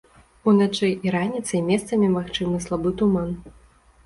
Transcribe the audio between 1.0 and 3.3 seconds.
і раніцай месцамі магчымы слабы туман.